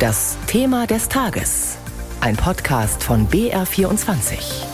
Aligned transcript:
Das 0.00 0.38
Thema 0.46 0.86
des 0.86 1.10
Tages. 1.10 1.76
Ein 2.22 2.34
Podcast 2.34 3.04
von 3.04 3.28
BR24. 3.28 4.64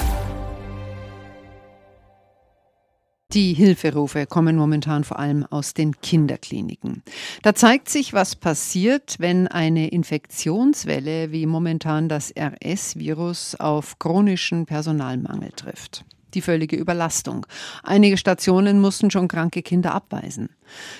Die 3.32 3.52
Hilferufe 3.52 4.26
kommen 4.26 4.54
momentan 4.54 5.02
vor 5.02 5.18
allem 5.18 5.44
aus 5.44 5.74
den 5.74 6.00
Kinderkliniken. 6.00 7.02
Da 7.42 7.56
zeigt 7.56 7.88
sich, 7.88 8.12
was 8.12 8.36
passiert, 8.36 9.16
wenn 9.18 9.48
eine 9.48 9.88
Infektionswelle 9.88 11.32
wie 11.32 11.46
momentan 11.46 12.08
das 12.08 12.32
RS-Virus 12.38 13.56
auf 13.56 13.98
chronischen 13.98 14.64
Personalmangel 14.64 15.50
trifft 15.56 16.04
die 16.36 16.42
völlige 16.42 16.76
Überlastung. 16.76 17.46
Einige 17.82 18.16
Stationen 18.16 18.80
mussten 18.80 19.10
schon 19.10 19.26
kranke 19.26 19.62
Kinder 19.62 19.92
abweisen. 19.94 20.50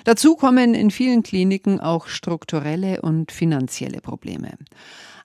Dazu 0.04 0.34
kommen 0.34 0.74
in 0.74 0.90
vielen 0.90 1.22
Kliniken 1.22 1.78
auch 1.78 2.08
strukturelle 2.08 3.02
und 3.02 3.30
finanzielle 3.30 4.00
Probleme. 4.00 4.54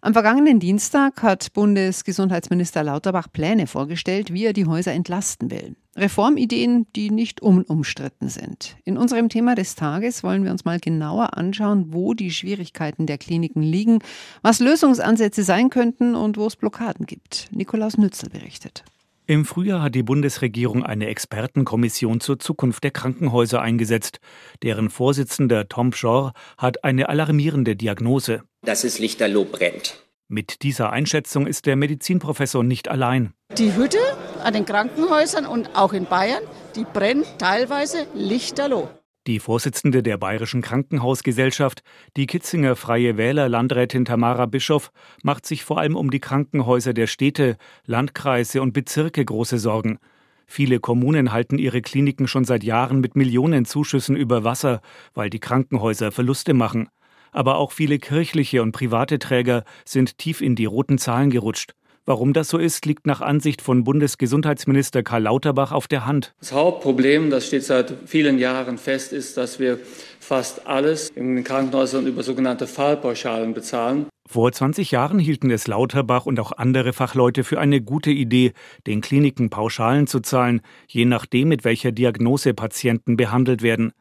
Am 0.03 0.13
vergangenen 0.13 0.59
Dienstag 0.59 1.21
hat 1.21 1.53
Bundesgesundheitsminister 1.53 2.83
Lauterbach 2.83 3.27
Pläne 3.31 3.67
vorgestellt, 3.67 4.33
wie 4.33 4.45
er 4.45 4.53
die 4.53 4.65
Häuser 4.65 4.93
entlasten 4.93 5.51
will. 5.51 5.75
Reformideen, 5.95 6.87
die 6.95 7.11
nicht 7.11 7.41
unumstritten 7.41 8.27
sind. 8.27 8.77
In 8.83 8.97
unserem 8.97 9.29
Thema 9.29 9.53
des 9.53 9.75
Tages 9.75 10.23
wollen 10.23 10.43
wir 10.43 10.49
uns 10.49 10.65
mal 10.65 10.79
genauer 10.79 11.37
anschauen, 11.37 11.93
wo 11.93 12.15
die 12.15 12.31
Schwierigkeiten 12.31 13.05
der 13.05 13.19
Kliniken 13.19 13.61
liegen, 13.61 13.99
was 14.41 14.59
Lösungsansätze 14.59 15.43
sein 15.43 15.69
könnten 15.69 16.15
und 16.15 16.35
wo 16.35 16.47
es 16.47 16.55
Blockaden 16.55 17.05
gibt. 17.05 17.49
Nikolaus 17.51 17.99
Nützel 17.99 18.29
berichtet. 18.29 18.83
Im 19.31 19.45
Frühjahr 19.45 19.81
hat 19.81 19.95
die 19.95 20.03
Bundesregierung 20.03 20.83
eine 20.83 21.07
Expertenkommission 21.07 22.19
zur 22.19 22.37
Zukunft 22.37 22.83
der 22.83 22.91
Krankenhäuser 22.91 23.61
eingesetzt. 23.61 24.19
Deren 24.61 24.89
Vorsitzender 24.89 25.69
Tom 25.69 25.91
Pschorr 25.91 26.33
hat 26.57 26.83
eine 26.83 27.07
alarmierende 27.07 27.77
Diagnose. 27.77 28.43
Dass 28.61 28.83
es 28.83 28.99
lichterloh 28.99 29.45
brennt. 29.45 30.03
Mit 30.27 30.63
dieser 30.63 30.89
Einschätzung 30.89 31.47
ist 31.47 31.65
der 31.65 31.77
Medizinprofessor 31.77 32.65
nicht 32.65 32.89
allein. 32.89 33.31
Die 33.57 33.73
Hütte 33.73 33.99
an 34.43 34.51
den 34.51 34.65
Krankenhäusern 34.65 35.45
und 35.45 35.77
auch 35.77 35.93
in 35.93 36.07
Bayern, 36.07 36.43
die 36.75 36.83
brennt 36.83 37.25
teilweise 37.39 38.07
lichterloh. 38.13 38.89
Die 39.27 39.37
Vorsitzende 39.37 40.01
der 40.01 40.17
Bayerischen 40.17 40.63
Krankenhausgesellschaft, 40.63 41.83
die 42.17 42.25
Kitzinger 42.25 42.75
Freie 42.75 43.17
Wähler 43.17 43.49
Landrätin 43.49 44.03
Tamara 44.03 44.47
Bischoff, 44.47 44.91
macht 45.21 45.45
sich 45.45 45.63
vor 45.63 45.77
allem 45.77 45.95
um 45.95 46.09
die 46.09 46.19
Krankenhäuser 46.19 46.93
der 46.93 47.05
Städte, 47.05 47.57
Landkreise 47.85 48.63
und 48.63 48.73
Bezirke 48.73 49.23
große 49.23 49.59
Sorgen. 49.59 49.99
Viele 50.47 50.79
Kommunen 50.79 51.31
halten 51.31 51.59
ihre 51.59 51.83
Kliniken 51.83 52.27
schon 52.27 52.45
seit 52.45 52.63
Jahren 52.63 52.99
mit 52.99 53.15
Millionen 53.15 53.65
Zuschüssen 53.65 54.15
über 54.15 54.43
Wasser, 54.43 54.81
weil 55.13 55.29
die 55.29 55.39
Krankenhäuser 55.39 56.11
Verluste 56.11 56.55
machen. 56.55 56.89
Aber 57.31 57.57
auch 57.57 57.73
viele 57.73 57.99
kirchliche 57.99 58.63
und 58.63 58.71
private 58.71 59.19
Träger 59.19 59.65
sind 59.85 60.17
tief 60.17 60.41
in 60.41 60.55
die 60.55 60.65
roten 60.65 60.97
Zahlen 60.97 61.29
gerutscht. 61.29 61.75
Warum 62.05 62.33
das 62.33 62.49
so 62.49 62.57
ist, 62.57 62.87
liegt 62.87 63.05
nach 63.05 63.21
Ansicht 63.21 63.61
von 63.61 63.83
Bundesgesundheitsminister 63.83 65.03
Karl 65.03 65.21
Lauterbach 65.23 65.71
auf 65.71 65.87
der 65.87 66.07
Hand. 66.07 66.33
Das 66.39 66.51
Hauptproblem, 66.51 67.29
das 67.29 67.45
steht 67.45 67.63
seit 67.63 67.93
vielen 68.07 68.39
Jahren 68.39 68.79
fest, 68.79 69.13
ist, 69.13 69.37
dass 69.37 69.59
wir 69.59 69.79
fast 70.19 70.65
alles 70.67 71.09
in 71.11 71.35
den 71.35 71.43
Krankenhäusern 71.43 72.07
über 72.07 72.23
sogenannte 72.23 72.65
Fallpauschalen 72.65 73.53
bezahlen. 73.53 74.07
Vor 74.27 74.51
20 74.51 74.89
Jahren 74.89 75.19
hielten 75.19 75.51
es 75.51 75.67
Lauterbach 75.67 76.25
und 76.25 76.39
auch 76.39 76.53
andere 76.53 76.93
Fachleute 76.93 77.43
für 77.43 77.59
eine 77.59 77.81
gute 77.81 78.11
Idee, 78.11 78.53
den 78.87 79.01
Kliniken 79.01 79.51
Pauschalen 79.51 80.07
zu 80.07 80.21
zahlen, 80.21 80.61
je 80.87 81.05
nachdem, 81.05 81.49
mit 81.49 81.65
welcher 81.65 81.91
Diagnose 81.91 82.55
Patienten 82.55 83.15
behandelt 83.15 83.61
werden. 83.61 83.91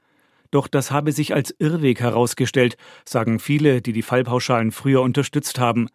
Doch 0.51 0.69
das 0.69 0.91
habe 0.91 1.13
sich 1.13 1.35
als 1.35 1.55
Irrweg 1.59 2.01
herausgestellt, 2.01 2.77
sagen 3.05 3.41
viele, 3.41 3.83
die 3.83 3.93
die 3.93 4.03
Fallpauschalen 4.03 4.73
früher 4.73 5.03
unterstützt 5.03 5.59
haben. 5.59 5.89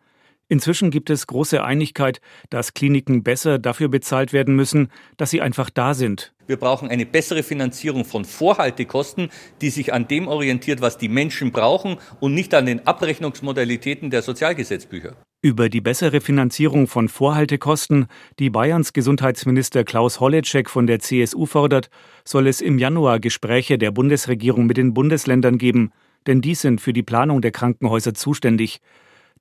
Inzwischen 0.48 0.92
gibt 0.92 1.10
es 1.10 1.26
große 1.26 1.64
Einigkeit, 1.64 2.22
dass 2.52 2.76
Kliniken 2.76 3.24
besser 3.24 3.58
dafür 3.58 3.88
bezahlt 3.90 4.32
werden 4.32 4.56
müssen, 4.56 4.90
dass 5.18 5.32
sie 5.32 5.42
einfach 5.42 5.72
da 5.72 5.96
sind. 5.96 6.34
Wir 6.46 6.58
brauchen 6.58 6.88
eine 6.88 7.08
bessere 7.08 7.42
Finanzierung 7.42 8.06
von 8.06 8.26
Vorhaltekosten, 8.26 9.30
die 9.62 9.72
sich 9.72 9.92
an 9.92 10.08
dem 10.08 10.28
orientiert, 10.28 10.82
was 10.82 11.00
die 11.00 11.10
Menschen 11.10 11.52
brauchen 11.52 11.98
und 12.20 12.36
nicht 12.36 12.54
an 12.54 12.68
den 12.68 12.86
Abrechnungsmodalitäten 12.86 14.12
der 14.12 14.22
Sozialgesetzbücher. 14.22 15.16
Über 15.42 15.70
die 15.70 15.82
bessere 15.82 16.22
Finanzierung 16.22 16.88
von 16.88 17.10
Vorhaltekosten, 17.10 18.06
die 18.38 18.52
Bayerns 18.52 18.94
Gesundheitsminister 18.94 19.84
Klaus 19.84 20.20
Holleczek 20.20 20.70
von 20.70 20.86
der 20.86 21.00
CSU 21.00 21.48
fordert, 21.48 21.90
soll 22.24 22.48
es 22.48 22.62
im 22.62 22.78
Januar 22.78 23.20
Gespräche 23.20 23.80
der 23.80 23.92
Bundesregierung 23.92 24.68
mit 24.68 24.78
den 24.78 24.94
Bundesländern 24.94 25.58
geben, 25.58 25.92
denn 26.28 26.42
die 26.42 26.56
sind 26.56 26.82
für 26.82 26.94
die 26.94 27.04
Planung 27.04 27.42
der 27.42 27.52
Krankenhäuser 27.52 28.14
zuständig. 28.14 28.82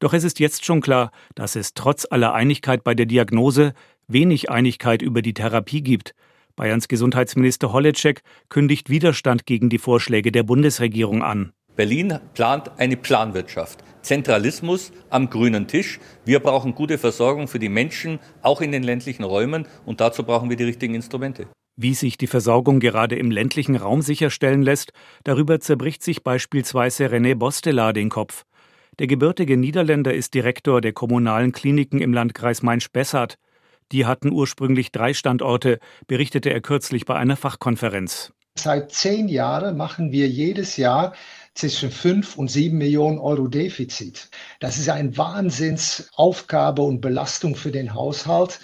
Doch 0.05 0.13
es 0.13 0.23
ist 0.23 0.39
jetzt 0.39 0.67
schon 0.67 0.83
klar, 0.83 1.13
dass 1.35 1.57
es 1.57 1.73
trotz 1.73 2.07
aller 2.11 2.35
Einigkeit 2.35 2.85
bei 2.85 2.95
der 2.95 3.07
Diagnose 3.07 3.73
wenig 4.07 4.51
Einigkeit 4.51 5.01
über 5.01 5.23
die 5.23 5.33
Therapie 5.33 5.81
gibt. 5.81 6.15
Bayerns 6.57 6.89
Gesundheitsminister 6.89 7.73
Holleczek 7.73 8.21
kündigt 8.51 8.91
Widerstand 8.91 9.47
gegen 9.47 9.71
die 9.71 9.79
Vorschläge 9.79 10.31
der 10.31 10.43
Bundesregierung 10.43 11.23
an. 11.23 11.55
Berlin 11.75 12.19
plant 12.35 12.71
eine 12.77 12.99
Planwirtschaft. 12.99 13.83
Zentralismus 14.03 14.93
am 15.09 15.31
grünen 15.31 15.69
Tisch. 15.69 15.99
Wir 16.27 16.41
brauchen 16.41 16.75
gute 16.75 16.99
Versorgung 16.99 17.49
für 17.49 17.59
die 17.59 17.71
Menschen, 17.71 18.19
auch 18.43 18.61
in 18.61 18.73
den 18.73 18.83
ländlichen 18.83 19.25
Räumen, 19.25 19.67
und 19.87 20.03
dazu 20.03 20.23
brauchen 20.23 20.51
wir 20.51 20.59
die 20.59 20.65
richtigen 20.65 20.95
Instrumente. 20.95 21.47
Wie 21.77 21.95
sich 21.95 22.19
die 22.19 22.27
Versorgung 22.27 22.79
gerade 22.79 23.17
im 23.17 23.31
ländlichen 23.31 23.75
Raum 23.75 24.03
sicherstellen 24.03 24.61
lässt, 24.61 24.93
darüber 25.25 25.61
zerbricht 25.61 26.03
sich 26.03 26.23
beispielsweise 26.23 27.07
René 27.07 27.37
Bostelar 27.37 27.95
den 27.95 28.11
Kopf. 28.11 28.45
Der 29.01 29.09
gebürtige 29.09 29.57
Niederländer 29.57 30.15
ist 30.15 30.35
Direktor 30.35 30.81
der 30.81 30.93
kommunalen 30.93 31.51
Kliniken 31.51 32.01
im 32.01 32.13
Landkreis 32.13 32.63
Main-Spessart. 32.63 33.39
Die 33.91 34.07
hatten 34.07 34.31
ursprünglich 34.31 34.93
drei 34.93 35.15
Standorte, 35.15 35.81
berichtete 36.07 36.51
er 36.51 36.61
kürzlich 36.61 37.05
bei 37.05 37.17
einer 37.17 37.37
Fachkonferenz. 37.37 38.33
Seit 38.57 38.93
zehn 38.93 39.29
Jahren 39.29 39.77
machen 39.77 40.13
wir 40.13 40.29
jedes 40.29 40.77
Jahr 40.77 41.15
zwischen 41.55 41.91
fünf 41.91 42.37
und 42.37 42.51
sieben 42.51 42.79
Millionen 42.79 43.19
Euro 43.19 43.49
Defizit. 43.49 44.31
Das 44.61 44.79
ist 44.79 44.89
eine 44.89 45.17
Wahnsinnsaufgabe 45.17 46.83
und 46.83 47.01
Belastung 47.01 47.57
für 47.57 47.73
den 47.73 47.95
Haushalt. 47.95 48.61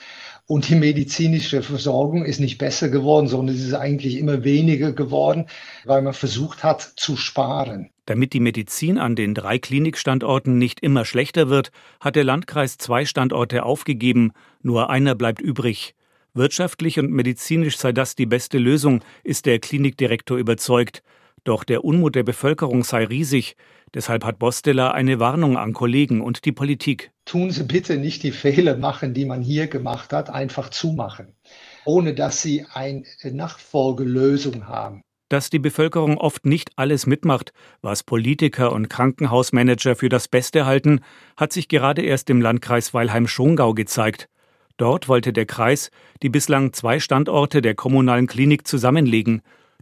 Und 0.47 0.69
die 0.69 0.77
medizinische 0.77 1.63
Versorgung 1.63 2.25
ist 2.25 2.41
nicht 2.41 2.59
besser 2.59 2.89
geworden, 2.89 3.27
sondern 3.27 3.55
es 3.55 3.63
ist 3.63 3.75
eigentlich 3.75 4.17
immer 4.17 4.45
weniger 4.45 4.93
geworden, 4.93 5.47
weil 5.85 6.03
man 6.03 6.15
versucht 6.15 6.63
hat 6.63 6.83
zu 6.97 7.17
sparen. 7.17 7.91
Damit 8.11 8.33
die 8.33 8.41
Medizin 8.41 8.99
an 8.99 9.15
den 9.15 9.35
drei 9.35 9.61
Klinikstandorten 9.61 10.59
nicht 10.59 10.81
immer 10.81 11.05
schlechter 11.05 11.49
wird, 11.49 11.71
hat 12.01 12.17
der 12.17 12.25
Landkreis 12.25 12.77
zwei 12.77 13.05
Standorte 13.05 13.63
aufgegeben, 13.63 14.33
nur 14.63 14.91
einer 14.91 15.15
bleibt 15.15 15.41
übrig. 15.41 15.95
Wirtschaftlich 16.35 16.99
und 16.99 17.13
medizinisch 17.13 17.79
sei 17.79 17.93
das 17.93 18.17
die 18.17 18.27
beste 18.27 18.59
Lösung, 18.59 19.05
ist 19.23 19.47
der 19.47 19.61
Klinikdirektor 19.61 20.39
überzeugt. 20.39 21.05
Doch 21.45 21.63
der 21.63 21.85
Unmut 21.85 22.17
der 22.17 22.25
Bevölkerung 22.25 22.83
sei 22.83 23.05
riesig. 23.05 23.55
Deshalb 23.95 24.25
hat 24.25 24.41
Bostela 24.41 24.91
eine 24.91 25.21
Warnung 25.21 25.57
an 25.57 25.73
Kollegen 25.73 26.21
und 26.21 26.45
die 26.45 26.51
Politik. 26.51 27.13
Tun 27.27 27.53
Sie 27.53 27.63
bitte 27.63 27.97
nicht 27.97 28.25
die 28.25 28.33
Fehler 28.33 28.77
machen, 28.77 29.15
die 29.15 29.25
man 29.25 29.41
hier 29.41 29.69
gemacht 29.69 30.13
hat, 30.13 30.31
einfach 30.31 30.71
zumachen, 30.71 31.37
ohne 31.85 32.13
dass 32.13 32.43
Sie 32.43 32.67
eine 32.75 33.05
Nachfolgelösung 33.23 34.67
haben. 34.67 35.05
Dass 35.31 35.49
die 35.49 35.59
Bevölkerung 35.59 36.19
oft 36.19 36.45
nicht 36.45 36.73
alles 36.77 37.07
mitmacht, 37.07 37.55
was 37.81 38.03
Politiker 38.03 38.73
und 38.73 38.91
Krankenhausmanager 38.91 39.97
für 39.97 40.11
das 40.11 40.29
Beste 40.29 40.67
halten, 40.67 41.01
hat 41.39 41.55
sich 41.55 41.69
gerade 41.69 42.03
erst 42.03 42.29
im 42.29 42.43
Landkreis 42.43 42.93
Weilheim-Schongau 42.93 43.73
gezeigt. 43.73 44.29
Dort 44.77 45.09
wollte 45.09 45.33
der 45.33 45.47
Kreis 45.47 45.91
die 46.23 46.29
bislang 46.29 46.75
zwei 46.75 47.01
Standorte 47.01 47.63
der 47.63 47.75
kommunalen 47.75 48.27
Klinik 48.27 48.67
zusammenlegen 48.67 49.41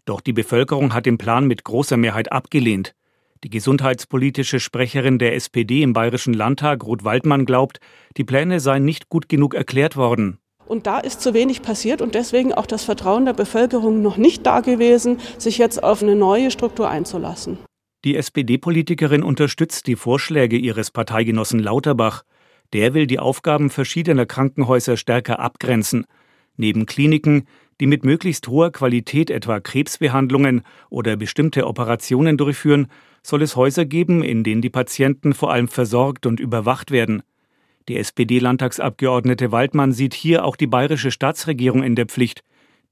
doch 0.08 0.22
die 0.22 0.32
Bevölkerung 0.32 0.94
hat 0.94 1.04
den 1.04 1.18
Plan 1.18 1.46
mit 1.46 1.64
großer 1.64 1.98
Mehrheit 1.98 2.32
abgelehnt. 2.32 2.94
Die 3.44 3.50
gesundheitspolitische 3.50 4.58
Sprecherin 4.58 5.18
der 5.18 5.34
SPD 5.34 5.82
im 5.82 5.92
Bayerischen 5.92 6.32
Landtag, 6.32 6.82
Ruth 6.82 7.04
Waldmann, 7.04 7.44
glaubt, 7.44 7.78
die 8.16 8.24
Pläne 8.24 8.58
seien 8.58 8.86
nicht 8.86 9.10
gut 9.10 9.28
genug 9.28 9.52
erklärt 9.52 9.96
worden. 9.96 10.38
Und 10.68 10.86
da 10.86 10.98
ist 10.98 11.20
zu 11.22 11.34
wenig 11.34 11.62
passiert 11.62 12.02
und 12.02 12.14
deswegen 12.14 12.52
auch 12.52 12.66
das 12.66 12.84
Vertrauen 12.84 13.24
der 13.24 13.32
Bevölkerung 13.32 14.02
noch 14.02 14.18
nicht 14.18 14.44
da 14.46 14.60
gewesen, 14.60 15.18
sich 15.38 15.58
jetzt 15.58 15.82
auf 15.82 16.02
eine 16.02 16.14
neue 16.14 16.50
Struktur 16.50 16.90
einzulassen. 16.90 17.58
Die 18.04 18.16
SPD-Politikerin 18.16 19.22
unterstützt 19.22 19.86
die 19.86 19.96
Vorschläge 19.96 20.56
ihres 20.56 20.90
Parteigenossen 20.90 21.58
Lauterbach. 21.58 22.22
Der 22.74 22.94
will 22.94 23.06
die 23.06 23.18
Aufgaben 23.18 23.70
verschiedener 23.70 24.26
Krankenhäuser 24.26 24.96
stärker 24.96 25.40
abgrenzen. 25.40 26.04
Neben 26.56 26.86
Kliniken 26.86 27.46
die 27.80 27.86
mit 27.86 28.04
möglichst 28.04 28.48
hoher 28.48 28.72
Qualität 28.72 29.30
etwa 29.30 29.60
Krebsbehandlungen 29.60 30.62
oder 30.90 31.16
bestimmte 31.16 31.66
Operationen 31.66 32.36
durchführen, 32.36 32.88
soll 33.22 33.42
es 33.42 33.56
Häuser 33.56 33.84
geben, 33.84 34.22
in 34.22 34.42
denen 34.42 34.62
die 34.62 34.70
Patienten 34.70 35.32
vor 35.32 35.52
allem 35.52 35.68
versorgt 35.68 36.26
und 36.26 36.40
überwacht 36.40 36.90
werden. 36.90 37.22
Die 37.88 37.96
SPD-Landtagsabgeordnete 37.96 39.50
Waldmann 39.50 39.92
sieht 39.92 40.12
hier 40.12 40.44
auch 40.44 40.56
die 40.56 40.66
bayerische 40.66 41.10
Staatsregierung 41.10 41.82
in 41.82 41.94
der 41.94 42.04
Pflicht. 42.04 42.42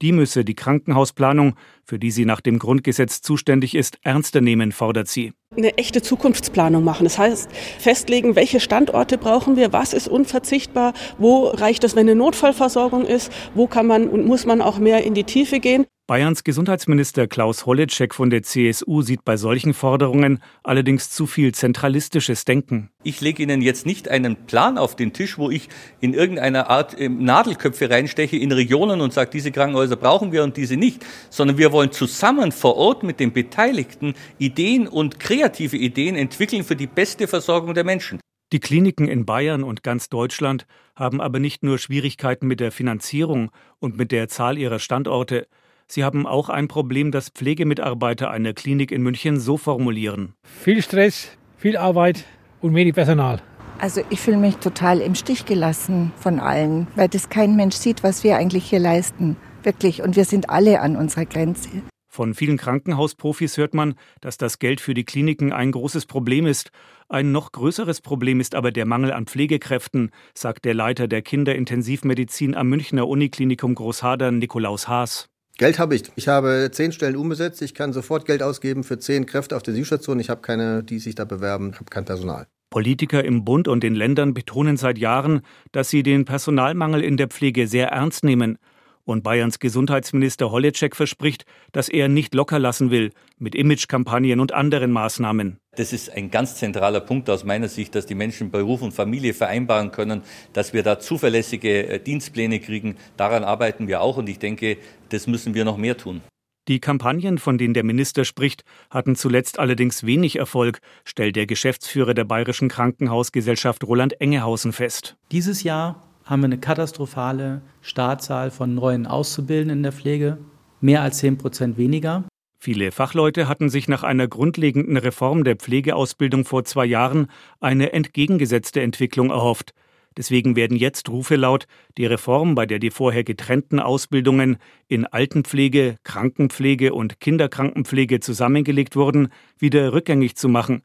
Die 0.01 0.11
müsse 0.11 0.43
die 0.43 0.55
Krankenhausplanung, 0.55 1.55
für 1.83 1.99
die 1.99 2.09
sie 2.09 2.25
nach 2.25 2.41
dem 2.41 2.57
Grundgesetz 2.57 3.21
zuständig 3.21 3.75
ist, 3.75 3.99
ernster 4.01 4.41
nehmen, 4.41 4.71
fordert 4.71 5.07
sie. 5.07 5.33
Eine 5.55 5.77
echte 5.77 6.01
Zukunftsplanung 6.01 6.83
machen. 6.83 7.03
Das 7.03 7.19
heißt, 7.19 7.49
festlegen, 7.79 8.35
welche 8.35 8.59
Standorte 8.59 9.19
brauchen 9.19 9.55
wir, 9.55 9.71
was 9.71 9.93
ist 9.93 10.07
unverzichtbar, 10.07 10.93
wo 11.19 11.47
reicht 11.47 11.83
es, 11.83 11.95
wenn 11.95 12.07
eine 12.07 12.15
Notfallversorgung 12.15 13.05
ist, 13.05 13.31
wo 13.53 13.67
kann 13.67 13.85
man 13.85 14.07
und 14.07 14.25
muss 14.25 14.45
man 14.45 14.61
auch 14.61 14.79
mehr 14.79 15.03
in 15.03 15.13
die 15.13 15.23
Tiefe 15.23 15.59
gehen. 15.59 15.85
Bayerns 16.07 16.45
Gesundheitsminister 16.45 17.27
Klaus 17.27 17.65
Hollitschek 17.65 18.15
von 18.15 18.29
der 18.29 18.41
CSU 18.41 19.01
sieht 19.01 19.25
bei 19.25 19.35
solchen 19.35 19.73
Forderungen 19.73 20.41
allerdings 20.63 21.09
zu 21.09 21.27
viel 21.27 21.53
zentralistisches 21.53 22.45
Denken. 22.45 22.89
Ich 23.03 23.19
lege 23.19 23.43
Ihnen 23.43 23.61
jetzt 23.61 23.85
nicht 23.85 24.07
einen 24.07 24.37
Plan 24.45 24.77
auf 24.77 24.95
den 24.95 25.11
Tisch, 25.11 25.37
wo 25.37 25.49
ich 25.49 25.67
in 25.99 26.13
irgendeiner 26.13 26.69
Art 26.69 26.97
ähm, 26.97 27.25
Nadelköpfe 27.25 27.89
reinsteche 27.89 28.37
in 28.37 28.53
Regionen 28.53 29.01
und 29.01 29.11
sage, 29.11 29.31
diese 29.31 29.51
Krankenhäuser 29.51 29.97
brauchen 29.97 30.31
wir 30.31 30.45
und 30.45 30.55
diese 30.55 30.77
nicht, 30.77 31.05
sondern 31.29 31.57
wir 31.57 31.73
wollen 31.73 31.91
zusammen 31.91 32.53
vor 32.53 32.77
Ort 32.77 33.03
mit 33.03 33.19
den 33.19 33.33
Beteiligten 33.33 34.13
Ideen 34.37 34.87
und 34.87 35.19
kreative 35.19 35.75
Ideen 35.75 36.15
entwickeln 36.15 36.63
für 36.63 36.77
die 36.77 36.87
beste 36.87 37.27
Versorgung 37.27 37.73
der 37.73 37.83
Menschen. 37.83 38.21
Die 38.53 38.61
Kliniken 38.61 39.09
in 39.09 39.25
Bayern 39.25 39.61
und 39.61 39.83
ganz 39.83 40.07
Deutschland 40.07 40.67
haben 40.95 41.19
aber 41.19 41.39
nicht 41.39 41.63
nur 41.63 41.77
Schwierigkeiten 41.77 42.47
mit 42.47 42.61
der 42.61 42.71
Finanzierung 42.71 43.51
und 43.79 43.97
mit 43.97 44.13
der 44.13 44.29
Zahl 44.29 44.57
ihrer 44.57 44.79
Standorte, 44.79 45.47
Sie 45.89 46.03
haben 46.03 46.27
auch 46.27 46.49
ein 46.49 46.67
Problem, 46.67 47.11
das 47.11 47.29
Pflegemitarbeiter 47.29 48.29
einer 48.29 48.53
Klinik 48.53 48.91
in 48.91 49.01
München 49.01 49.39
so 49.39 49.57
formulieren. 49.57 50.33
Viel 50.43 50.81
Stress, 50.81 51.37
viel 51.57 51.77
Arbeit 51.77 52.25
und 52.61 52.75
wenig 52.75 52.93
Personal. 52.93 53.41
Also 53.79 54.01
ich 54.09 54.19
fühle 54.19 54.37
mich 54.37 54.57
total 54.57 54.99
im 54.99 55.15
Stich 55.15 55.45
gelassen 55.45 56.11
von 56.17 56.39
allen, 56.39 56.87
weil 56.95 57.07
das 57.07 57.29
kein 57.29 57.55
Mensch 57.55 57.75
sieht, 57.75 58.03
was 58.03 58.23
wir 58.23 58.35
eigentlich 58.35 58.65
hier 58.65 58.79
leisten. 58.79 59.37
Wirklich. 59.63 60.01
Und 60.01 60.15
wir 60.15 60.25
sind 60.25 60.49
alle 60.49 60.81
an 60.81 60.95
unserer 60.95 61.25
Grenze. 61.25 61.69
Von 62.09 62.33
vielen 62.33 62.57
Krankenhausprofis 62.57 63.57
hört 63.57 63.73
man, 63.73 63.93
dass 64.21 64.37
das 64.37 64.59
Geld 64.59 64.81
für 64.81 64.93
die 64.93 65.03
Kliniken 65.03 65.53
ein 65.53 65.71
großes 65.71 66.07
Problem 66.07 66.47
ist. 66.47 66.71
Ein 67.09 67.31
noch 67.31 67.51
größeres 67.51 68.01
Problem 68.01 68.39
ist 68.39 68.55
aber 68.55 68.71
der 68.71 68.85
Mangel 68.85 69.13
an 69.13 69.27
Pflegekräften, 69.27 70.09
sagt 70.33 70.65
der 70.65 70.73
Leiter 70.73 71.07
der 71.07 71.21
Kinderintensivmedizin 71.21 72.55
am 72.55 72.69
Münchner 72.69 73.07
Uniklinikum 73.07 73.75
Großhadern 73.75 74.39
Nikolaus 74.39 74.87
Haas. 74.87 75.29
Geld 75.57 75.79
habe 75.79 75.95
ich. 75.95 76.03
Ich 76.15 76.27
habe 76.27 76.69
zehn 76.71 76.91
Stellen 76.91 77.15
umbesetzt. 77.15 77.63
Ich 77.63 77.73
kann 77.73 77.91
sofort 77.91 78.25
Geld 78.25 78.43
ausgeben 78.43 78.83
für 78.83 78.99
zehn 78.99 79.25
Kräfte 79.25 79.55
auf 79.55 79.63
der 79.63 79.73
Intensivstation. 79.73 80.19
Ich 80.19 80.29
habe 80.29 80.41
keine, 80.41 80.83
die 80.83 80.99
sich 80.99 81.15
da 81.15 81.25
bewerben. 81.25 81.71
Ich 81.71 81.79
habe 81.79 81.89
kein 81.89 82.05
Personal. 82.05 82.45
Politiker 82.69 83.23
im 83.23 83.43
Bund 83.43 83.67
und 83.67 83.81
den 83.81 83.95
Ländern 83.95 84.35
betonen 84.35 84.77
seit 84.77 84.99
Jahren, 84.99 85.41
dass 85.71 85.89
sie 85.89 86.03
den 86.03 86.25
Personalmangel 86.25 87.03
in 87.03 87.17
der 87.17 87.27
Pflege 87.27 87.67
sehr 87.67 87.87
ernst 87.87 88.23
nehmen. 88.23 88.59
Und 89.07 89.23
Bayerns 89.23 89.59
Gesundheitsminister 89.59 90.51
Holleczek 90.51 90.93
verspricht, 90.93 91.45
dass 91.71 91.87
er 91.87 92.09
nicht 92.09 92.35
locker 92.35 92.59
lassen 92.59 92.91
will 92.91 93.11
mit 93.37 93.55
Imagekampagnen 93.55 94.41
und 94.41 94.51
anderen 94.51 94.91
Maßnahmen. 94.91 95.59
Das 95.77 95.93
ist 95.93 96.11
ein 96.11 96.29
ganz 96.29 96.55
zentraler 96.55 96.99
Punkt 96.99 97.29
aus 97.29 97.45
meiner 97.45 97.69
Sicht, 97.69 97.95
dass 97.95 98.05
die 98.05 98.15
Menschen 98.15 98.51
Beruf 98.51 98.81
und 98.81 98.91
Familie 98.91 99.33
vereinbaren 99.33 99.91
können, 99.91 100.23
dass 100.51 100.73
wir 100.73 100.83
da 100.83 100.99
zuverlässige 100.99 101.87
äh, 101.87 101.99
Dienstpläne 102.01 102.59
kriegen. 102.59 102.97
Daran 103.15 103.45
arbeiten 103.45 103.87
wir 103.87 104.01
auch 104.01 104.17
und 104.17 104.27
ich 104.27 104.39
denke, 104.39 104.77
das 105.07 105.25
müssen 105.25 105.53
wir 105.53 105.63
noch 105.63 105.77
mehr 105.77 105.95
tun. 105.95 106.21
Die 106.67 106.81
Kampagnen, 106.81 107.37
von 107.37 107.57
denen 107.57 107.73
der 107.73 107.85
Minister 107.85 108.25
spricht, 108.25 108.65
hatten 108.89 109.15
zuletzt 109.15 109.57
allerdings 109.57 110.05
wenig 110.05 110.35
Erfolg, 110.35 110.81
stellt 111.05 111.37
der 111.37 111.45
Geschäftsführer 111.45 112.13
der 112.13 112.25
Bayerischen 112.25 112.67
Krankenhausgesellschaft 112.67 113.85
Roland 113.85 114.19
Engehausen 114.19 114.73
fest. 114.73 115.15
Dieses 115.31 115.63
Jahr 115.63 116.06
haben 116.27 116.41
wir 116.41 116.45
eine 116.45 116.59
katastrophale 116.59 117.61
Startzahl 117.81 118.51
von 118.51 118.75
neuen 118.75 119.07
Auszubildenden 119.07 119.77
in 119.77 119.83
der 119.83 119.93
Pflege, 119.93 120.37
mehr 120.81 121.01
als 121.01 121.19
10 121.19 121.37
Prozent 121.37 121.77
weniger. 121.77 122.25
Viele 122.59 122.91
Fachleute 122.91 123.47
hatten 123.47 123.69
sich 123.69 123.87
nach 123.87 124.03
einer 124.03 124.27
grundlegenden 124.27 124.97
Reform 124.97 125.43
der 125.43 125.55
Pflegeausbildung 125.55 126.43
vor 126.43 126.65
zwei 126.65 126.85
Jahren 126.85 127.27
eine 127.59 127.93
entgegengesetzte 127.93 128.81
Entwicklung 128.81 129.29
erhofft. 129.29 129.73
Deswegen 130.17 130.55
werden 130.55 130.75
jetzt 130.75 131.09
Rufe 131.09 131.35
laut, 131.35 131.67
die 131.97 132.07
Reform, 132.07 132.55
bei 132.55 132.65
der 132.65 132.79
die 132.79 132.89
vorher 132.89 133.23
getrennten 133.23 133.79
Ausbildungen 133.79 134.57
in 134.87 135.05
Altenpflege, 135.05 135.95
Krankenpflege 136.03 136.93
und 136.93 137.19
Kinderkrankenpflege 137.19 138.19
zusammengelegt 138.19 138.95
wurden, 138.95 139.29
wieder 139.59 139.93
rückgängig 139.93 140.35
zu 140.35 140.49
machen. 140.49 140.81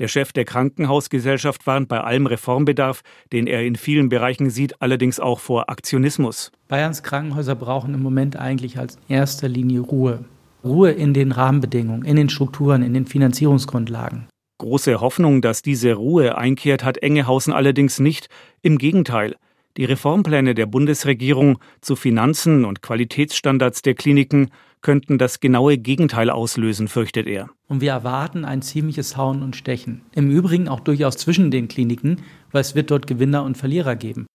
Der 0.00 0.08
Chef 0.08 0.32
der 0.32 0.44
Krankenhausgesellschaft 0.44 1.68
warnt 1.68 1.86
bei 1.86 2.00
allem 2.00 2.26
Reformbedarf, 2.26 3.02
den 3.32 3.46
er 3.46 3.62
in 3.62 3.76
vielen 3.76 4.08
Bereichen 4.08 4.50
sieht, 4.50 4.82
allerdings 4.82 5.20
auch 5.20 5.38
vor 5.38 5.70
Aktionismus. 5.70 6.50
Bayerns 6.66 7.04
Krankenhäuser 7.04 7.54
brauchen 7.54 7.94
im 7.94 8.02
Moment 8.02 8.36
eigentlich 8.36 8.76
als 8.76 8.98
erster 9.08 9.48
Linie 9.48 9.80
Ruhe. 9.80 10.24
Ruhe 10.64 10.90
in 10.90 11.14
den 11.14 11.30
Rahmenbedingungen, 11.30 12.04
in 12.04 12.16
den 12.16 12.28
Strukturen, 12.28 12.82
in 12.82 12.92
den 12.92 13.06
Finanzierungsgrundlagen. 13.06 14.26
Große 14.58 15.00
Hoffnung, 15.00 15.42
dass 15.42 15.62
diese 15.62 15.92
Ruhe 15.92 16.36
einkehrt, 16.36 16.82
hat 16.82 16.98
Engehausen 16.98 17.52
allerdings 17.52 18.00
nicht. 18.00 18.28
Im 18.62 18.78
Gegenteil. 18.78 19.36
Die 19.76 19.84
Reformpläne 19.84 20.54
der 20.54 20.66
Bundesregierung 20.66 21.58
zu 21.80 21.96
Finanzen 21.96 22.64
und 22.64 22.80
Qualitätsstandards 22.80 23.82
der 23.82 23.94
Kliniken 23.94 24.50
könnten 24.84 25.18
das 25.18 25.40
genaue 25.40 25.78
Gegenteil 25.78 26.30
auslösen, 26.30 26.86
fürchtet 26.86 27.26
er. 27.26 27.50
Und 27.66 27.80
wir 27.80 27.90
erwarten 27.90 28.44
ein 28.44 28.62
ziemliches 28.62 29.16
Hauen 29.16 29.42
und 29.42 29.56
Stechen. 29.56 30.02
Im 30.14 30.30
Übrigen 30.30 30.68
auch 30.68 30.78
durchaus 30.78 31.16
zwischen 31.16 31.50
den 31.50 31.66
Kliniken, 31.66 32.22
weil 32.52 32.60
es 32.60 32.76
wird 32.76 32.92
dort 32.92 33.08
Gewinner 33.08 33.42
und 33.42 33.58
Verlierer 33.58 33.96
geben 33.96 34.26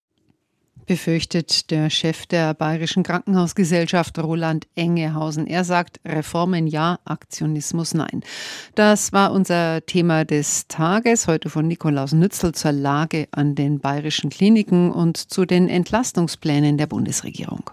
befürchtet 0.90 1.70
der 1.70 1.92
Chef 1.92 2.26
der 2.26 2.56
Bayerischen 2.56 3.04
Krankenhausgesellschaft 3.04 4.18
Roland 4.18 4.66
Engehausen. 4.74 5.46
Er 5.46 5.64
sagt 5.64 6.00
Reformen 6.04 6.66
ja, 6.66 6.98
Aktionismus 7.06 7.94
nein. 7.94 8.24
Das 8.74 9.14
war 9.14 9.32
unser 9.32 9.86
Thema 9.86 10.26
des 10.26 10.68
Tages 10.68 11.28
heute 11.28 11.52
von 11.52 11.68
Nikolaus 11.68 12.12
Nützel 12.14 12.56
zur 12.56 12.72
Lage 12.72 13.28
an 13.30 13.54
den 13.54 13.80
bayerischen 13.80 14.32
Kliniken 14.32 14.90
und 14.90 15.18
zu 15.18 15.46
den 15.46 15.70
Entlastungsplänen 15.70 16.80
der 16.80 16.88
Bundesregierung. 16.88 17.70